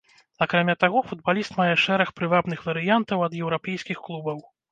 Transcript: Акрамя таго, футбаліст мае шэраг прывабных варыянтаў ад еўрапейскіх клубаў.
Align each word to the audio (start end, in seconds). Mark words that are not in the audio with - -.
Акрамя 0.43 0.73
таго, 0.83 1.01
футбаліст 1.09 1.51
мае 1.59 1.75
шэраг 1.83 2.09
прывабных 2.21 2.65
варыянтаў 2.71 3.21
ад 3.27 3.33
еўрапейскіх 3.43 3.97
клубаў. 4.09 4.43